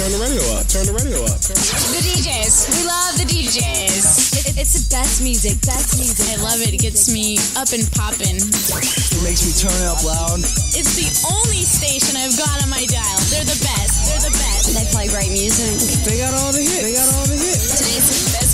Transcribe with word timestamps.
Turn 0.00 0.16
the 0.16 0.24
radio 0.24 0.40
up. 0.56 0.64
Turn 0.64 0.88
the 0.88 0.96
radio 0.96 1.20
up. 1.28 1.36
The 1.44 2.00
DJs. 2.00 2.72
We 2.72 2.88
love 2.88 3.20
the 3.20 3.28
DJs. 3.28 4.32
It, 4.48 4.56
it's 4.56 4.72
the 4.72 4.88
best 4.88 5.20
music. 5.20 5.60
Best 5.60 6.00
music. 6.00 6.24
I 6.24 6.40
love 6.40 6.56
it. 6.64 6.72
It 6.72 6.80
gets 6.80 7.12
me 7.12 7.36
up 7.52 7.68
and 7.76 7.84
popping. 7.92 8.40
It 8.40 9.20
makes 9.20 9.44
me 9.44 9.52
turn 9.52 9.76
it 9.76 9.84
up 9.92 10.00
loud. 10.00 10.40
It's 10.72 10.96
the 10.96 11.04
only 11.28 11.68
station 11.68 12.16
I've 12.16 12.32
got 12.32 12.64
on 12.64 12.72
my 12.72 12.80
dial. 12.88 13.20
They're 13.28 13.44
the 13.44 13.60
best. 13.60 14.08
They're 14.08 14.24
the 14.24 14.32
best. 14.40 14.72
They 14.72 14.88
play 14.88 15.12
great 15.12 15.36
music. 15.36 15.76
They 16.08 16.16
got 16.16 16.32
all 16.32 16.48
the 16.48 16.64
hits. 16.64 16.80
They 16.80 16.96
got 16.96 17.08
all 17.20 17.28
the 17.28 17.36
hits. 17.36 17.76
Today's 17.76 18.08
best 18.32 18.49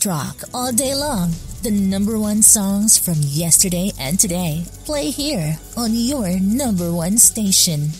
Soft 0.00 0.06
rock 0.06 0.48
all 0.54 0.72
day 0.72 0.94
long. 0.94 1.32
The 1.62 1.70
number 1.70 2.18
one 2.18 2.42
songs 2.42 2.96
from 2.98 3.16
yesterday 3.18 3.92
and 3.98 4.18
today 4.18 4.64
play 4.86 5.10
here 5.10 5.58
on 5.76 5.90
your 5.92 6.38
number 6.40 6.90
one 6.92 7.18
station. 7.18 7.90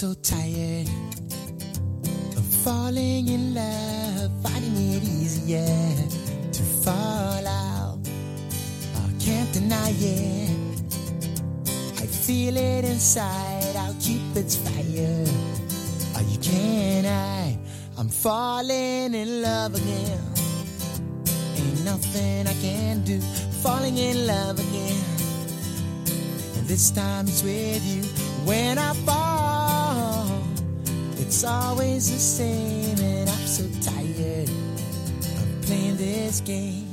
So 0.00 0.14
tired 0.22 0.88
of 2.34 2.44
falling 2.64 3.28
in 3.28 3.52
love, 3.52 4.30
finding 4.42 4.94
it 4.94 5.02
easier 5.02 5.66
to 6.52 6.62
fall 6.62 7.46
out. 7.46 7.98
I 8.96 9.12
can't 9.22 9.52
deny 9.52 9.90
it. 9.90 10.50
I 12.00 12.06
feel 12.06 12.56
it 12.56 12.86
inside. 12.86 13.76
I'll 13.76 13.94
keep 14.00 14.22
its 14.34 14.56
fire. 14.56 15.26
Oh, 16.16 16.26
you 16.30 16.38
can't. 16.38 17.58
I'm 17.98 18.08
falling 18.08 19.12
in 19.12 19.42
love 19.42 19.74
again. 19.74 20.22
Ain't 21.56 21.84
nothing 21.84 22.46
I 22.46 22.54
can 22.62 23.04
do. 23.04 23.20
Falling 23.62 23.98
in 23.98 24.26
love 24.26 24.58
again. 24.58 25.04
And 26.56 26.66
this 26.66 26.90
time 26.90 27.26
it's 27.28 27.42
with 27.42 27.84
you. 27.84 28.02
When 28.46 28.78
I 28.78 28.94
fall, 29.04 29.19
it's 31.42 31.48
always 31.48 32.12
the 32.12 32.18
same. 32.18 32.98
And 32.98 33.30
I'm 33.30 33.46
so 33.46 33.64
tired 33.80 34.50
of 34.50 35.62
playing 35.62 35.96
this 35.96 36.40
game. 36.42 36.89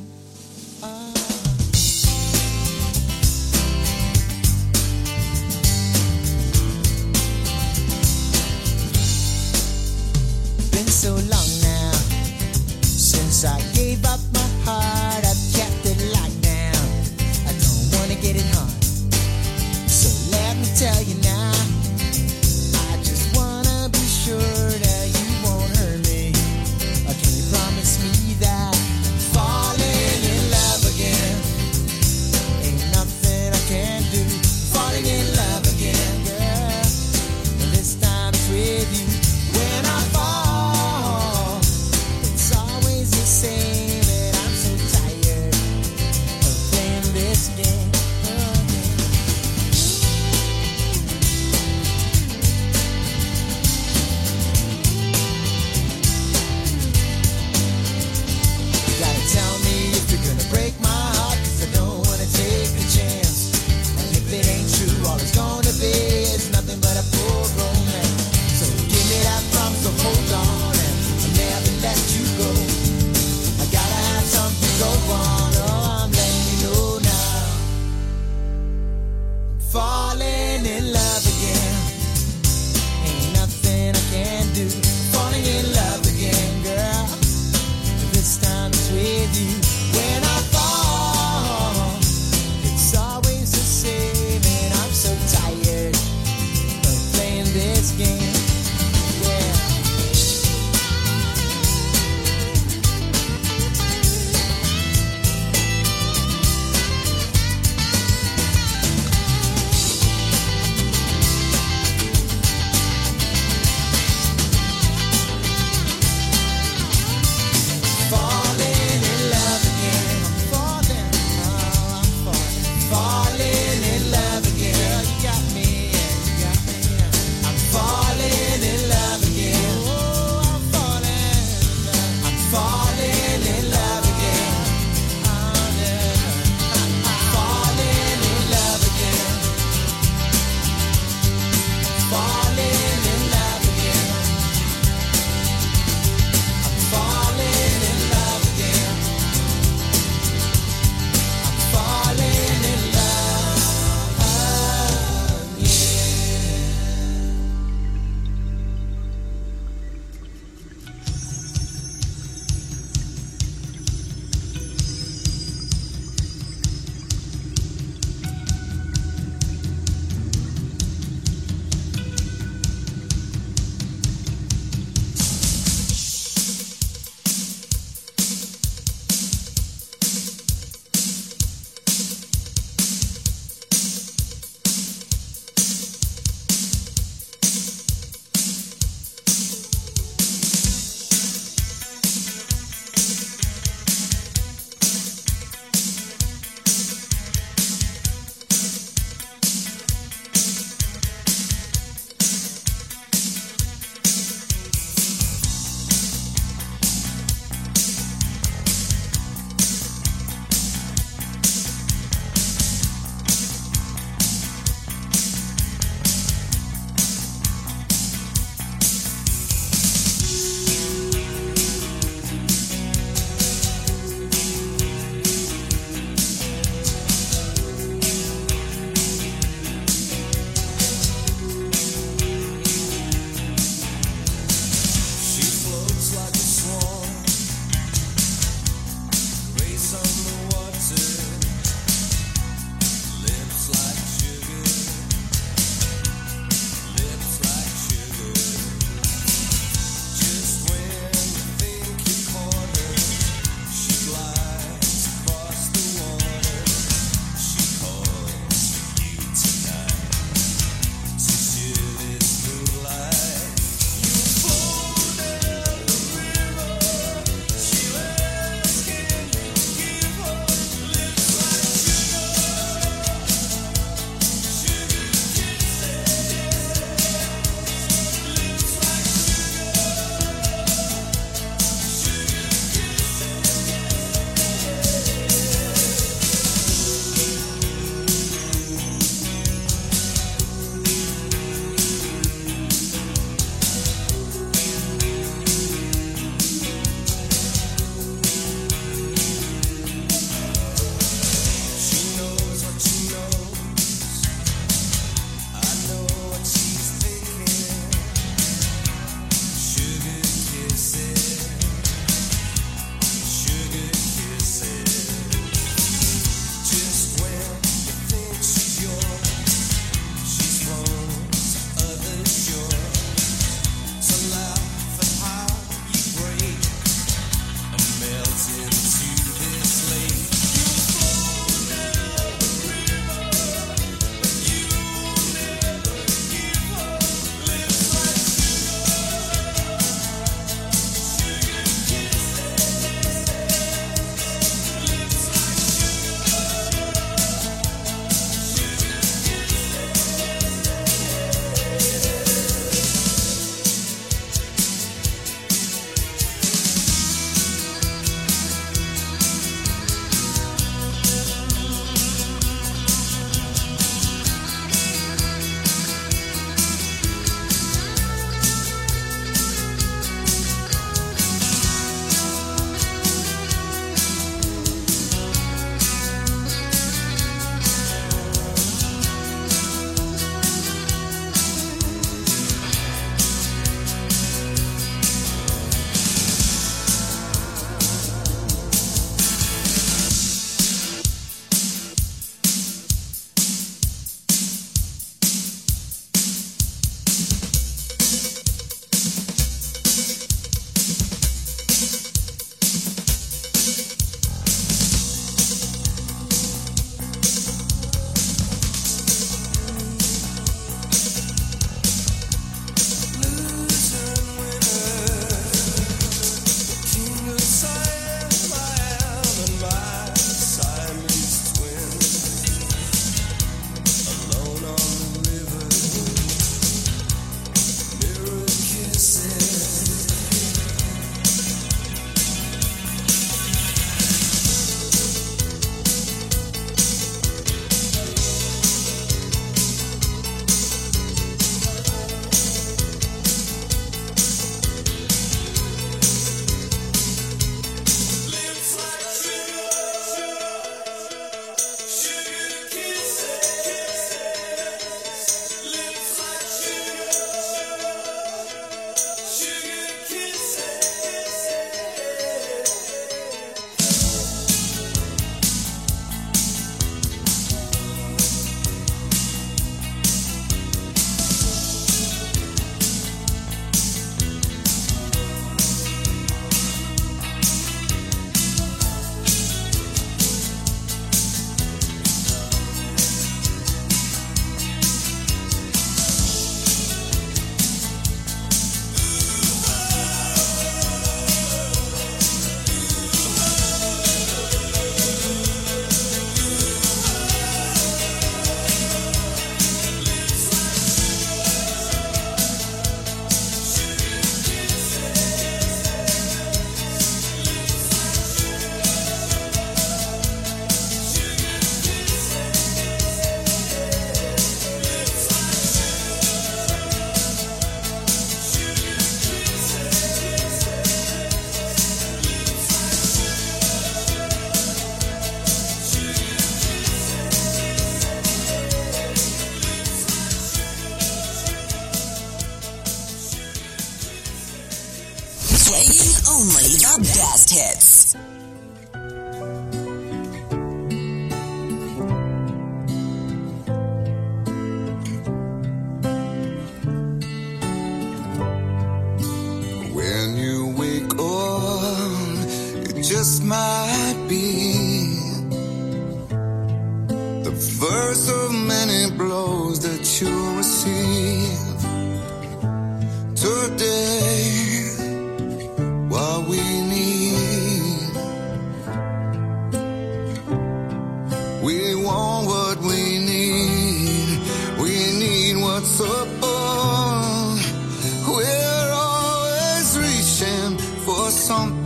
son 581.48 581.77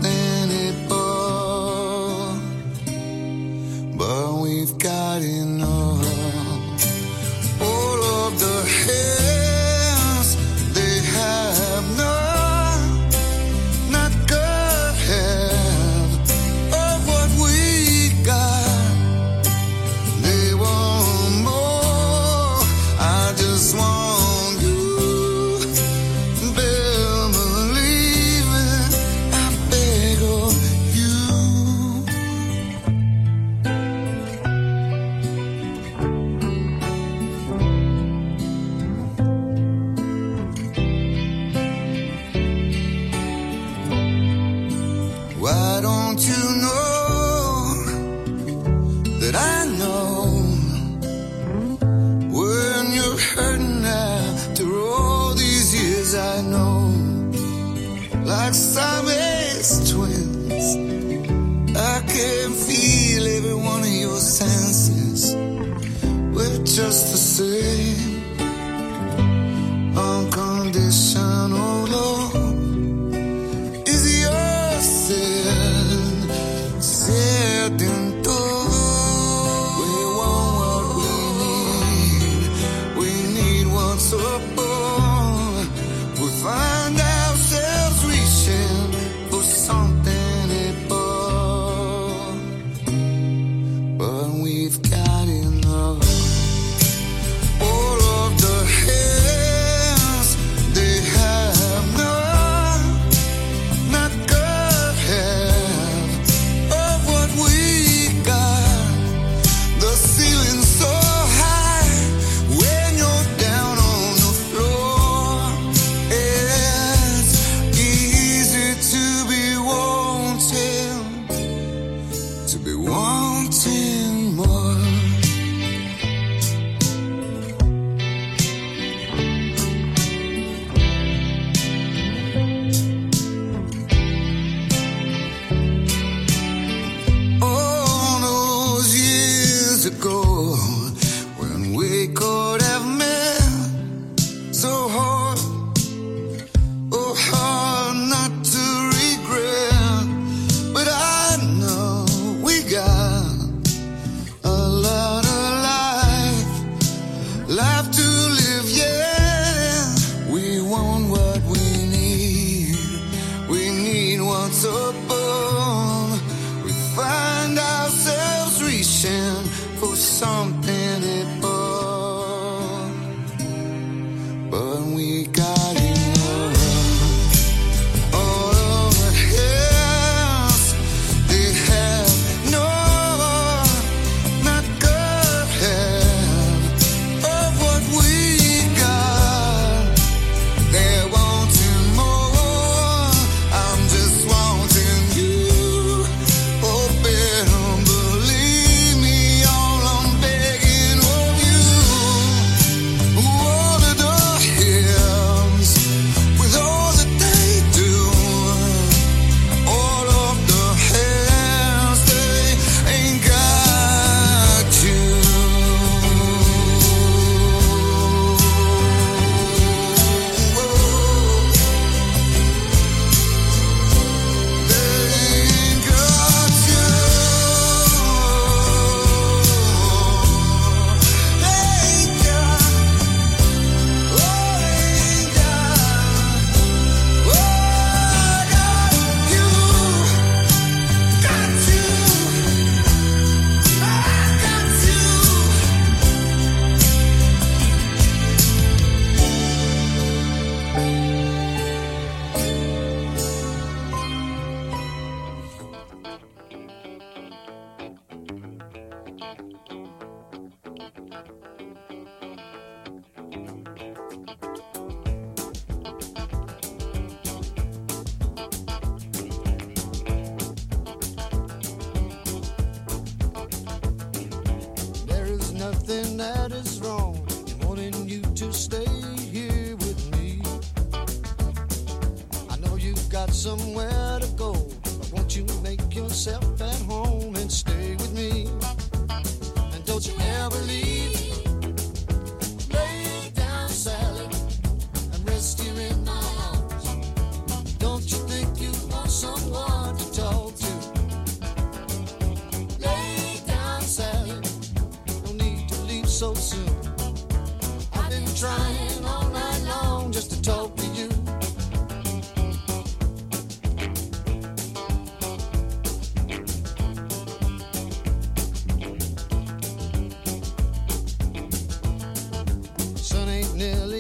nearly 323.62 323.91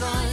I've 0.00 0.31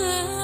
I 0.00 0.37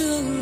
been 0.00 0.33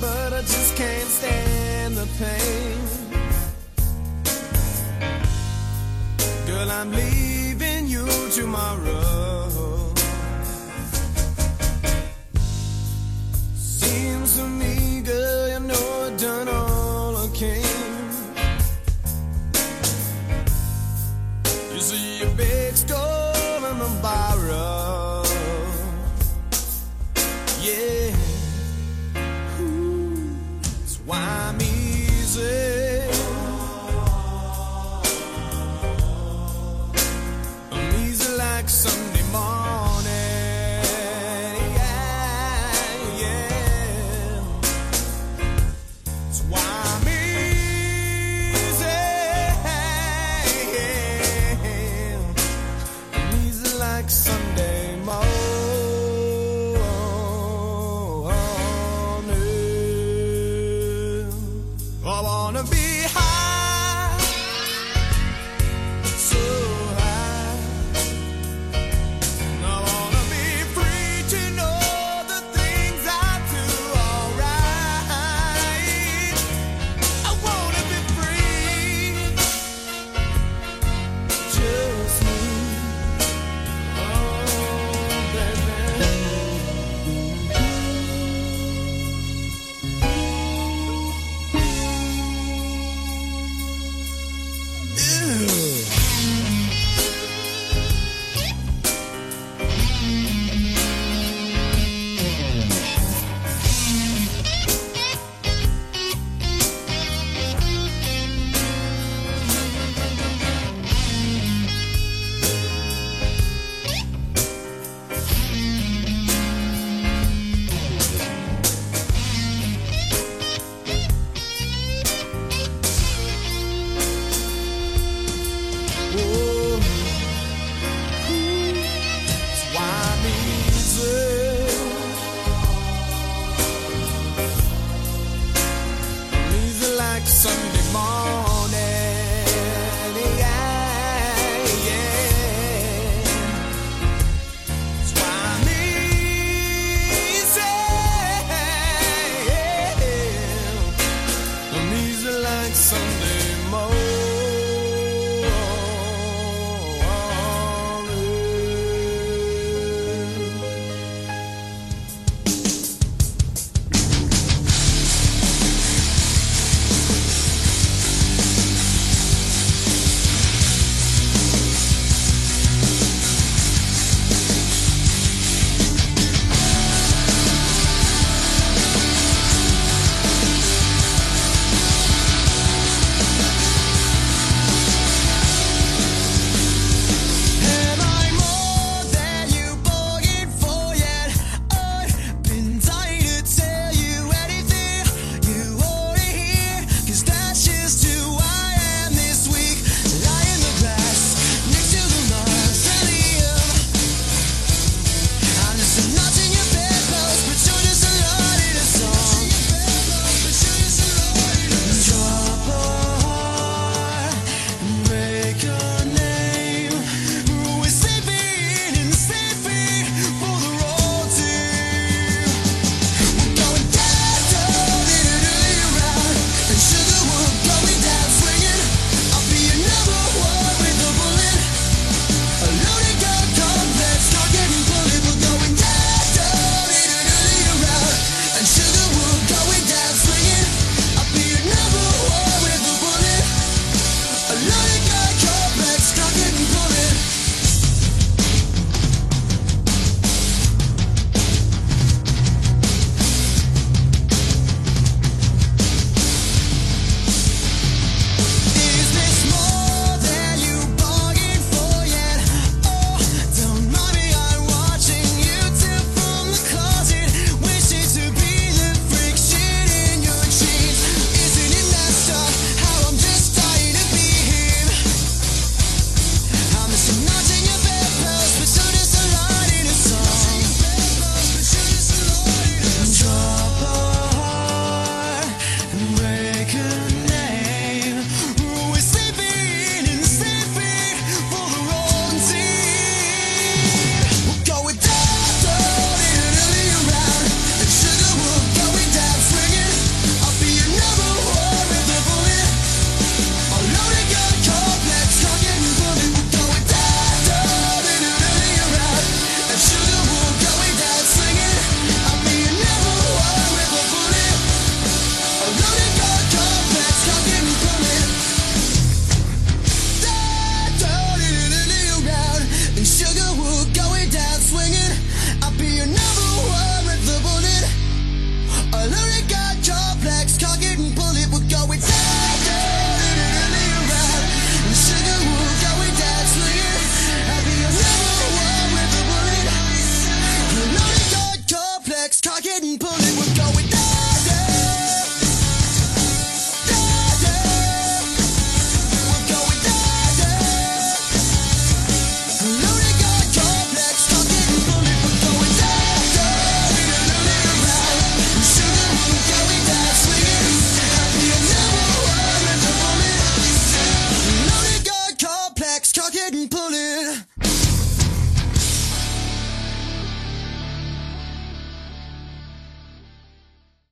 but 0.00 0.32
I 0.32 0.40
just 0.40 0.76
can't 0.76 1.08
stand 1.08 1.96
the 1.96 2.06
pain. 2.18 3.03